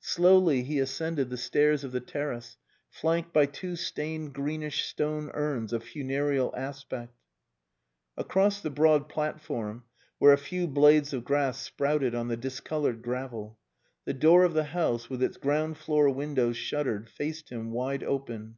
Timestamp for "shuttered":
16.56-17.08